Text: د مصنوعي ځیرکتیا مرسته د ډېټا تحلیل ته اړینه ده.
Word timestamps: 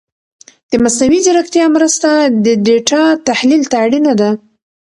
د 0.69 0.73
مصنوعي 0.83 1.19
ځیرکتیا 1.25 1.65
مرسته 1.75 2.09
د 2.45 2.47
ډېټا 2.67 3.01
تحلیل 3.27 3.63
ته 3.71 3.75
اړینه 3.85 4.13
ده. 4.21 4.29